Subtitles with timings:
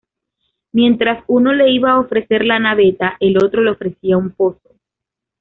[0.71, 4.71] Mientras uno le iba a ofrecer la naveta, el otro le ofrecía un pozo.